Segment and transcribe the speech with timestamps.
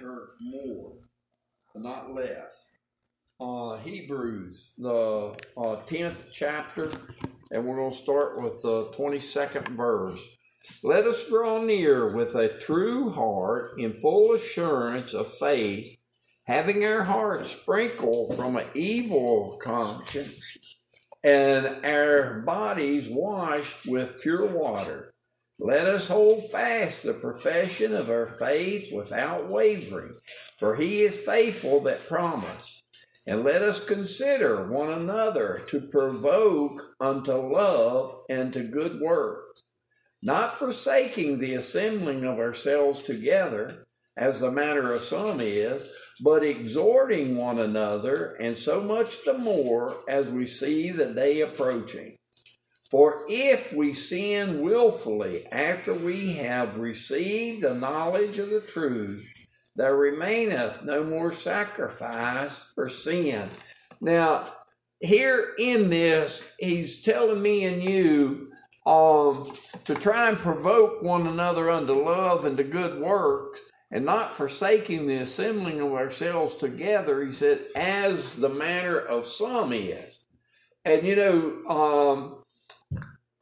[0.00, 0.92] church more,
[1.74, 2.72] not less.
[3.40, 6.90] Uh, Hebrews, the uh, 10th chapter,
[7.50, 10.38] and we're going to start with the 22nd verse.
[10.84, 15.98] Let us draw near with a true heart in full assurance of faith,
[16.46, 20.40] having our hearts sprinkled from an evil conscience
[21.24, 25.11] and our bodies washed with pure water.
[25.58, 30.14] Let us hold fast the profession of our faith without wavering,
[30.58, 32.82] for he is faithful that promised.
[33.26, 39.62] And let us consider one another to provoke unto love and to good works,
[40.20, 47.36] not forsaking the assembling of ourselves together, as the manner of some is, but exhorting
[47.36, 52.16] one another, and so much the more as we see the day approaching.
[52.92, 59.32] For if we sin wilfully after we have received the knowledge of the truth,
[59.74, 63.48] there remaineth no more sacrifice for sin.
[64.02, 64.44] Now,
[65.00, 68.48] here in this, he's telling me and you
[68.84, 69.50] um,
[69.86, 75.06] to try and provoke one another unto love and to good works, and not forsaking
[75.06, 80.26] the assembling of ourselves together, he said, as the manner of some is.
[80.84, 82.41] And you know, um,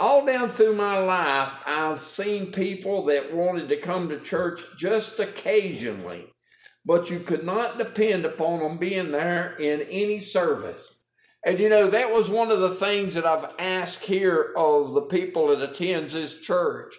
[0.00, 5.20] all down through my life, I've seen people that wanted to come to church just
[5.20, 6.32] occasionally,
[6.84, 11.04] but you could not depend upon them being there in any service.
[11.44, 15.02] And you know, that was one of the things that I've asked here of the
[15.02, 16.94] people that attends this church.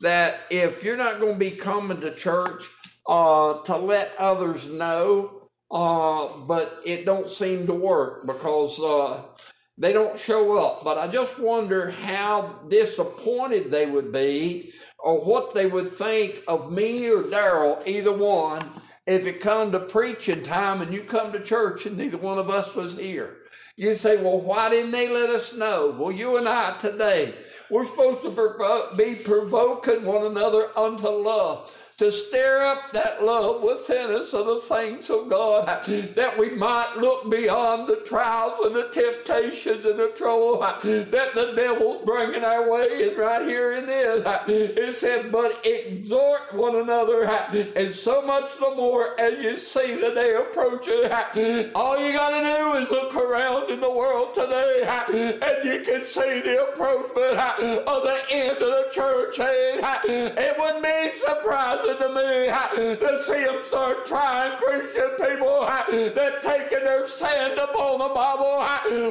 [0.00, 2.70] That if you're not going to be coming to church
[3.08, 9.22] uh, to let others know, uh, but it don't seem to work because uh,
[9.78, 10.84] they don't show up.
[10.84, 16.72] But I just wonder how disappointed they would be or what they would think of
[16.72, 18.62] me or Daryl, either one,
[19.06, 22.50] if it come to preaching time and you come to church and neither one of
[22.50, 23.36] us was here.
[23.76, 25.94] You say, well, why didn't they let us know?
[25.96, 27.32] Well, you and I today,
[27.70, 34.12] we're supposed to be provoking one another unto love to stir up that love within
[34.12, 38.88] us of the things of God, that we might look beyond the trials and the
[38.92, 43.08] temptations and the trouble that the devil's bringing our way.
[43.08, 48.74] And right here in this, it said, but exhort one another, and so much the
[48.76, 51.02] more as you see the day approaching.
[51.74, 56.04] All you got to do is look around in the world today, and you can
[56.04, 57.36] see the approachment
[57.88, 59.34] of the end of the church.
[59.40, 62.48] It wouldn't be surprising to me
[62.96, 68.62] to see them start trying Christian people that taking their stand upon the Bible.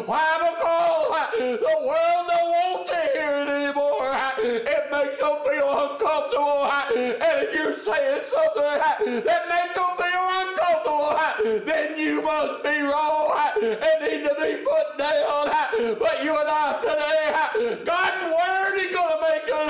[0.05, 0.37] Why?
[0.37, 2.89] Because the world don't want.
[2.89, 2.96] It
[4.97, 6.65] makes them feel uncomfortable.
[6.65, 11.13] And if you're saying something that makes them feel uncomfortable,
[11.65, 15.53] then you must be wrong and need to be put down.
[16.01, 19.69] But you and I today, God's word is going to make us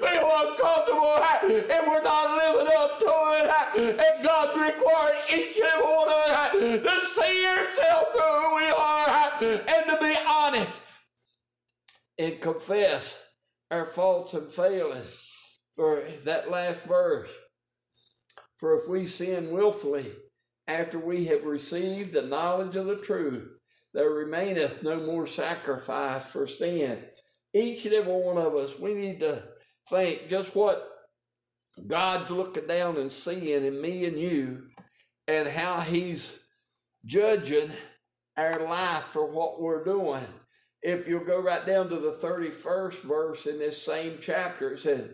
[0.00, 4.00] feel uncomfortable and we're not living up to it.
[4.00, 9.08] And God requires each and one of us to see ourselves for who we are
[9.42, 10.82] and to be honest
[12.18, 13.31] and confess
[13.72, 15.10] our faults and failings.
[15.74, 17.34] For that last verse,
[18.58, 20.06] for if we sin willfully
[20.68, 23.58] after we have received the knowledge of the truth,
[23.94, 27.02] there remaineth no more sacrifice for sin.
[27.54, 29.42] Each and every one of us, we need to
[29.88, 30.86] think just what
[31.86, 34.68] God's looking down and seeing in me and you,
[35.26, 36.44] and how He's
[37.06, 37.70] judging
[38.36, 40.26] our life for what we're doing.
[40.82, 45.10] If you'll go right down to the 31st verse in this same chapter, it says,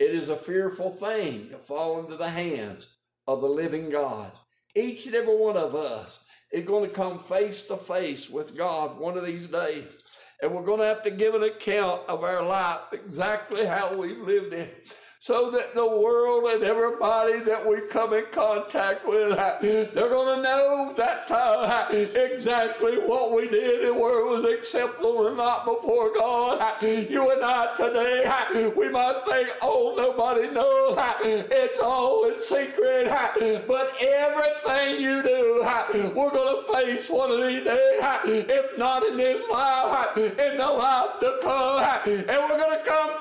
[0.00, 4.32] It is a fearful thing to fall into the hands of the living God.
[4.74, 8.98] Each and every one of us is going to come face to face with God
[8.98, 9.96] one of these days.
[10.42, 14.18] And we're going to have to give an account of our life, exactly how we've
[14.18, 19.34] lived it so that the world and everybody that we come in contact with,
[19.94, 25.26] they're going to know that time exactly what we did and where it was acceptable
[25.28, 26.60] and not before God.
[26.82, 30.98] You and I today, we might think, oh, nobody knows.
[31.24, 33.08] It's all in secret.
[33.66, 35.64] But everything you do,
[36.14, 40.66] we're going to face one of these days, if not in this life, in the
[40.66, 41.82] life to come.
[42.04, 43.16] And we're going to come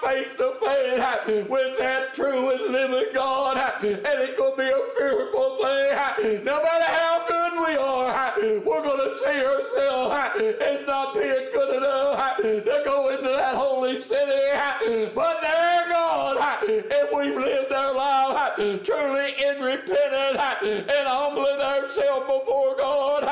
[3.85, 6.43] and it's going to be a fearful thing.
[6.45, 8.33] No matter how good we are,
[8.65, 13.99] we're going to see ourselves as not being good enough to go into that holy
[13.99, 15.11] city.
[15.13, 22.75] But there, God, if we've lived our life truly in repentance, and humbling ourselves before
[22.77, 23.23] God,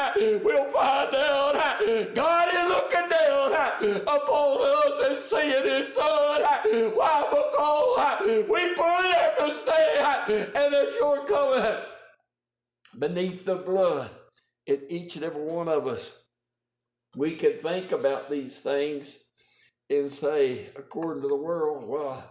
[0.44, 1.56] we'll find out
[2.14, 2.31] God
[4.16, 6.42] upon us and seeing His Son.
[6.94, 7.28] Why?
[7.30, 11.86] Because we put mistake and their shortcomings
[12.98, 14.10] beneath the blood
[14.66, 16.16] in each and every one of us.
[17.16, 19.20] We can think about these things
[19.90, 22.24] and say, according to the world, well,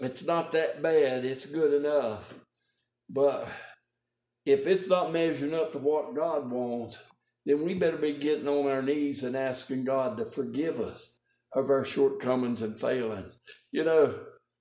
[0.00, 2.32] it's not that bad, it's good enough.
[3.08, 3.48] But
[4.46, 7.02] if it's not measuring up to what God wants,
[7.50, 11.20] then we better be getting on our knees and asking God to forgive us
[11.52, 13.40] of our shortcomings and failings.
[13.72, 14.20] You know,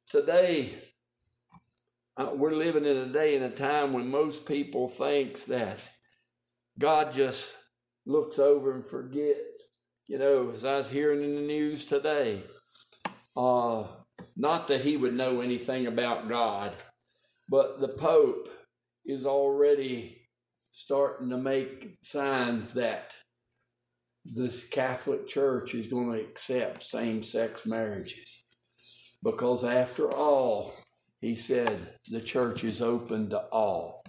[0.09, 0.73] today
[2.17, 5.87] uh, we're living in a day and a time when most people thinks that
[6.79, 7.57] God just
[8.07, 9.71] looks over and forgets.
[10.07, 12.41] You know, as I was hearing in the news today,
[13.37, 13.83] uh,
[14.35, 16.75] not that he would know anything about God,
[17.47, 18.49] but the Pope
[19.05, 20.18] is already
[20.81, 23.13] starting to make signs that
[24.23, 28.45] the Catholic Church is going to accept same sex marriages.
[29.21, 30.73] Because after all,
[31.19, 34.03] he said, the church is open to all.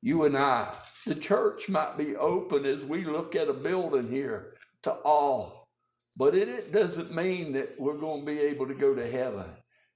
[0.00, 0.72] You and I,
[1.04, 4.54] the church might be open as we look at a building here
[4.84, 5.66] to all,
[6.16, 9.46] but it, it doesn't mean that we're going to be able to go to heaven.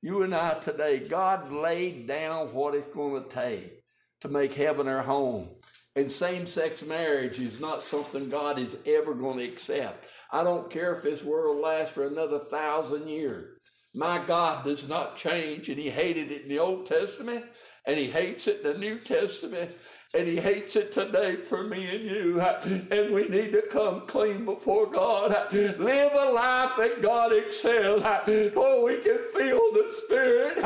[0.01, 3.85] You and I today, God laid down what it's going to take
[4.23, 5.51] to make heaven our home.
[5.95, 10.07] And same sex marriage is not something God is ever going to accept.
[10.33, 13.59] I don't care if this world lasts for another thousand years.
[13.95, 17.45] My God does not change, and He hated it in the Old Testament,
[17.87, 19.77] and He hates it in the New Testament,
[20.15, 22.39] and he hates it today for me and you.
[22.41, 25.31] And we need to come clean before God.
[25.53, 28.03] Live a life that God excels.
[28.05, 30.59] Oh, we can feel the Spirit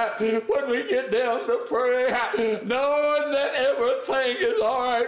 [0.49, 2.09] when we get down to pray,
[2.65, 3.46] knowing that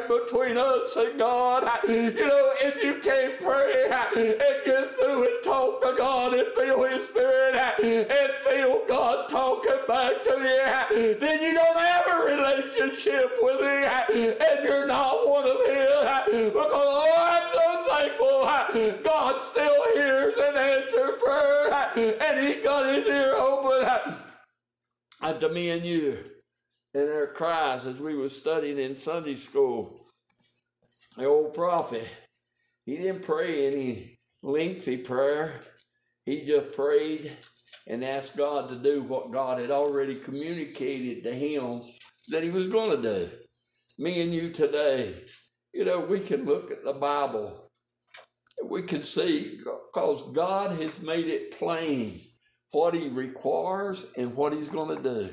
[0.07, 1.65] between us and God.
[1.89, 6.85] You know, if you can't pray and get through and talk to God and feel
[6.85, 13.33] His Spirit and feel God talking back to you, then you don't have a relationship
[13.41, 16.53] with Him and you're not one of his.
[16.53, 21.73] Because oh, I'm so thankful God still hears and answers prayer,
[22.21, 24.19] and He got His ear open
[25.41, 26.38] to me and you.
[26.95, 30.01] And our cries as we were studying in Sunday school.
[31.17, 32.09] The old prophet,
[32.87, 35.61] he didn't pray any lengthy prayer.
[36.25, 37.31] He just prayed
[37.87, 41.83] and asked God to do what God had already communicated to him
[42.29, 43.31] that he was going to do
[43.99, 45.13] me and you today,
[45.75, 47.71] you know, we can look at the Bible.
[48.65, 52.13] We can see because God has made it plain
[52.71, 55.31] what He requires and what He's going to do.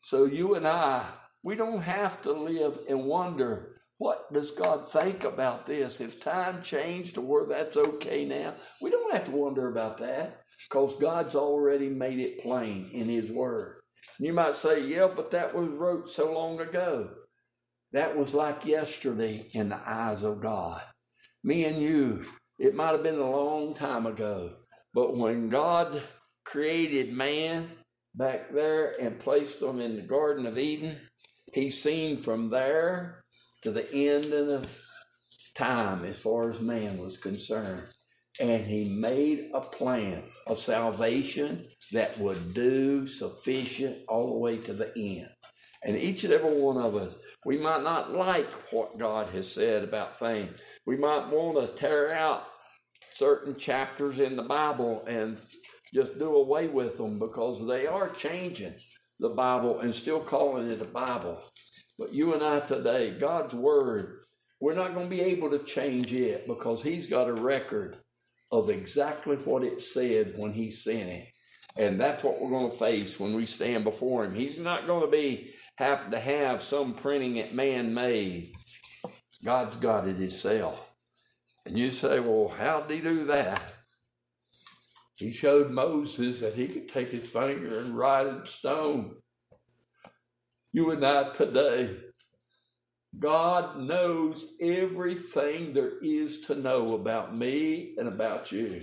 [0.00, 1.04] So you and I,
[1.44, 6.00] we don't have to live and wonder what does God think about this?
[6.00, 10.40] If time changed to where that's okay now, we don't have to wonder about that
[10.68, 13.80] because God's already made it plain in His Word.
[14.18, 17.10] You might say, yeah, but that was wrote so long ago.
[17.92, 20.80] That was like yesterday in the eyes of God.
[21.44, 22.24] Me and you,
[22.58, 24.50] it might have been a long time ago,
[24.94, 26.02] but when God
[26.44, 27.70] created man
[28.14, 30.96] back there and placed them in the Garden of Eden,
[31.52, 33.22] he seen from there
[33.62, 34.80] to the end of
[35.54, 37.82] time as far as man was concerned.
[38.40, 44.72] And he made a plan of salvation that would do sufficient all the way to
[44.72, 45.28] the end.
[45.82, 49.82] And each and every one of us, we might not like what God has said
[49.82, 50.62] about things.
[50.86, 52.44] We might want to tear out
[53.10, 55.38] certain chapters in the Bible and
[55.92, 58.74] just do away with them because they are changing
[59.18, 61.42] the Bible and still calling it a Bible.
[61.98, 64.20] But you and I today, God's Word,
[64.60, 67.96] we're not going to be able to change it because He's got a record
[68.52, 71.28] of exactly what it said when He sent it.
[71.76, 74.34] And that's what we're going to face when we stand before Him.
[74.34, 78.52] He's not going to be have to have some printing it man made.
[79.42, 80.94] God's got it himself.
[81.64, 83.62] And you say, well, how did he do that?
[85.20, 89.16] He showed Moses that he could take his finger and write in stone.
[90.72, 91.90] You and I today,
[93.18, 98.80] God knows everything there is to know about me and about you.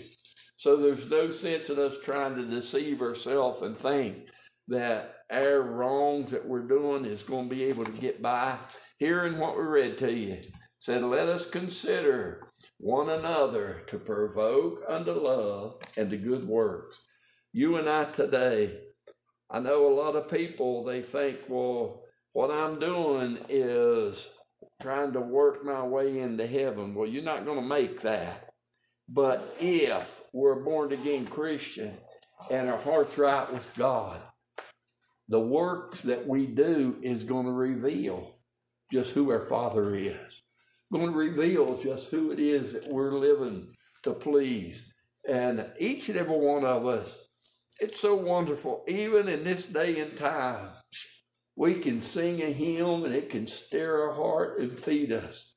[0.58, 4.28] So there's no sense in us trying to deceive ourselves and think
[4.68, 8.58] that our wrongs that we're doing is going to be able to get by.
[9.00, 10.38] Hearing what we read to you
[10.88, 17.06] said, Let us consider one another to provoke unto love and to good works.
[17.52, 18.72] You and I today,
[19.52, 24.30] I know a lot of people, they think, well, what I'm doing is
[24.82, 26.96] trying to work my way into heaven.
[26.96, 28.46] Well, you're not going to make that.
[29.10, 32.00] But if we're born again Christians
[32.50, 34.22] and our heart's right with God,
[35.28, 38.26] the works that we do is going to reveal
[38.90, 40.44] just who our Father is.
[40.92, 44.94] Going to reveal just who it is that we're living to please.
[45.28, 47.28] And each and every one of us,
[47.82, 48.86] it's so wonderful.
[48.88, 50.70] Even in this day and time,
[51.58, 55.56] we can sing a hymn and it can stir our heart and feed us.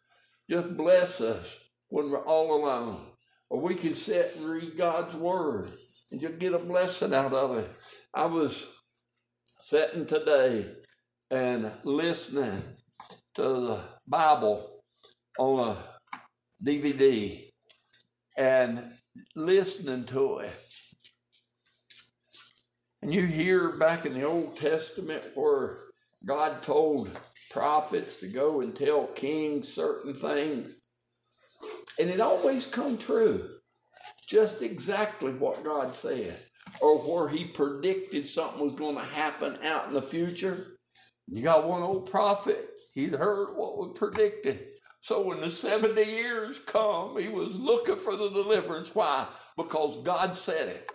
[0.51, 3.03] Just bless us when we're all alone.
[3.49, 5.71] Or we can sit and read God's Word
[6.11, 7.69] and just get a blessing out of it.
[8.13, 8.67] I was
[9.61, 10.67] sitting today
[11.31, 12.63] and listening
[13.35, 14.80] to the Bible
[15.41, 15.77] on a
[16.63, 17.47] DVD
[18.37, 18.83] and
[19.35, 20.53] listening to it.
[23.01, 25.79] And you hear back in the Old Testament where
[26.27, 27.09] God told
[27.51, 30.83] prophets to go and tell kings certain things.
[31.99, 33.49] And it always come true.
[34.29, 36.37] Just exactly what God said.
[36.83, 40.77] Or where he predicted something was going to happen out in the future.
[41.29, 42.59] You got one old prophet,
[42.95, 44.67] he'd heard what was predicted.
[45.01, 48.95] So when the 70 years come, he was looking for the deliverance.
[48.95, 49.27] Why?
[49.57, 50.87] Because God said it.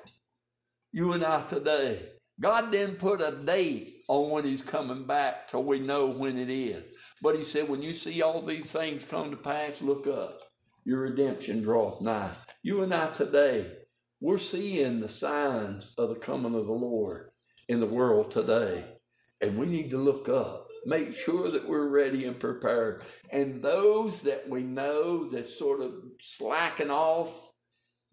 [0.91, 1.99] You and I today.
[2.39, 6.49] God didn't put a date on when he's coming back till we know when it
[6.49, 6.83] is.
[7.21, 10.37] But he said, when you see all these things come to pass, look up.
[10.83, 12.31] Your redemption draweth nigh.
[12.61, 13.65] You and I today,
[14.19, 17.31] we're seeing the signs of the coming of the Lord
[17.67, 18.85] in the world today.
[19.41, 23.01] And we need to look up, make sure that we're ready and prepared.
[23.31, 27.51] And those that we know that sort of slacking off,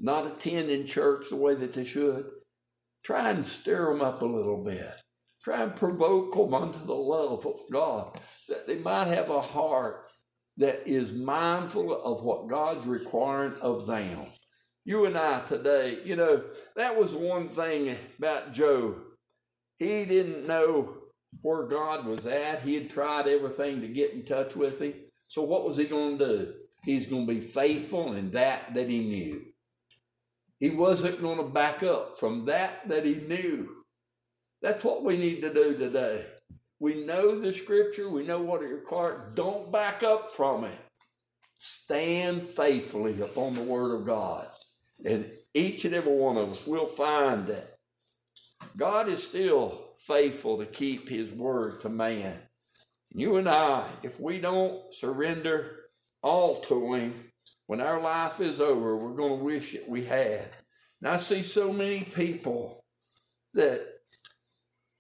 [0.00, 2.26] not attending church the way that they should,
[3.04, 4.90] try and stir them up a little bit.
[5.42, 8.14] Try and provoke them unto the love of God,
[8.48, 10.06] that they might have a heart
[10.56, 14.26] that is mindful of what God's requiring of them.
[14.84, 16.44] You and I today, you know,
[16.76, 18.96] that was one thing about Job.
[19.78, 20.94] He didn't know
[21.40, 22.62] where God was at.
[22.62, 24.94] He had tried everything to get in touch with him.
[25.28, 26.52] So what was he going to do?
[26.84, 29.42] He's going to be faithful in that that he knew.
[30.58, 33.84] He wasn't going to back up from that that he knew.
[34.60, 36.24] That's what we need to do today.
[36.78, 39.34] We know the scripture, we know what it requires.
[39.34, 40.78] Don't back up from it.
[41.56, 44.48] Stand faithfully upon the word of God.
[45.04, 47.71] And each and every one of us will find that
[48.76, 52.38] God is still faithful to keep his word to man.
[53.10, 55.80] You and I, if we don't surrender
[56.22, 57.32] all to him,
[57.66, 60.48] when our life is over, we're going to wish it we had.
[61.00, 62.84] And I see so many people
[63.54, 63.80] that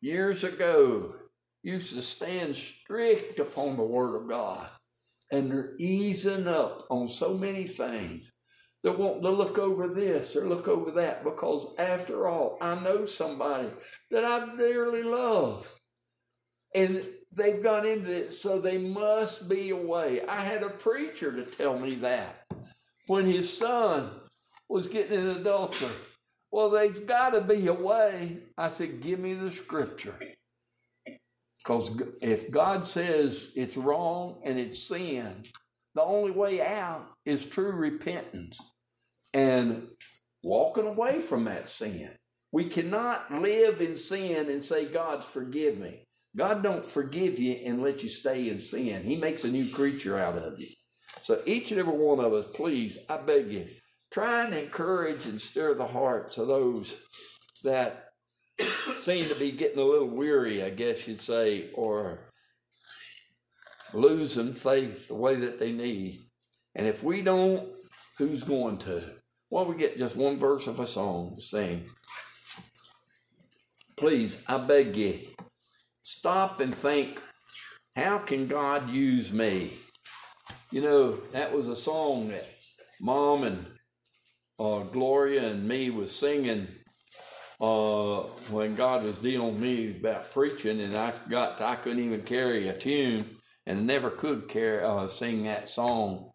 [0.00, 1.14] years ago
[1.62, 4.68] used to stand strict upon the Word of God,
[5.30, 8.32] and they're easing up on so many things.
[8.82, 13.06] They're wanting to look over this or look over that because, after all, I know
[13.06, 13.68] somebody
[14.10, 15.78] that I dearly love.
[16.74, 17.04] And
[17.36, 20.22] they've got into it, so they must be away.
[20.26, 22.46] I had a preacher to tell me that
[23.06, 24.10] when his son
[24.68, 25.90] was getting in adultery.
[26.50, 28.38] Well, there's got to be a way.
[28.58, 30.18] I said, Give me the scripture.
[31.58, 35.44] Because if God says it's wrong and it's sin,
[35.94, 38.71] the only way out is true repentance
[39.34, 39.88] and
[40.42, 42.16] walking away from that sin.
[42.50, 46.04] We cannot live in sin and say, God's forgive me.
[46.36, 49.04] God don't forgive you and let you stay in sin.
[49.04, 50.68] He makes a new creature out of you.
[51.20, 53.68] So each and every one of us, please, I beg you,
[54.10, 57.00] try and encourage and stir the hearts of those
[57.64, 58.08] that
[58.58, 62.32] seem to be getting a little weary, I guess you'd say, or
[63.94, 66.18] losing faith the way that they need.
[66.74, 67.68] And if we don't,
[68.18, 69.02] who's going to?
[69.52, 71.84] Well, we get just one verse of a song to sing.
[73.98, 75.18] Please, I beg you,
[76.00, 77.20] stop and think,
[77.94, 79.72] how can God use me?
[80.70, 82.46] You know, that was a song that
[82.98, 83.66] Mom and
[84.58, 86.68] uh, Gloria and me was singing
[87.60, 92.22] uh, when God was dealing with me about preaching, and I got I couldn't even
[92.22, 93.26] carry a tune,
[93.66, 96.31] and never could carry uh, sing that song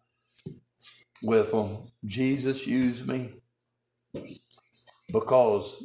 [1.22, 1.78] with them.
[2.04, 3.30] Jesus used me
[5.12, 5.82] because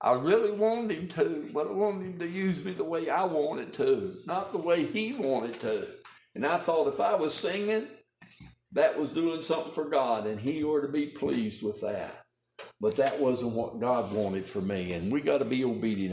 [0.00, 3.24] I really wanted him to, but I wanted him to use me the way I
[3.24, 5.86] wanted to, not the way he wanted to.
[6.34, 7.88] And I thought if I was singing,
[8.72, 12.14] that was doing something for God, and He ought to be pleased with that.
[12.80, 16.06] But that wasn't what God wanted for me, and we got to be obedient